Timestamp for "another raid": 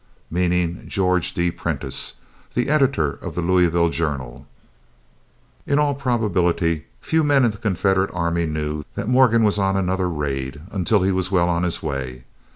9.77-10.59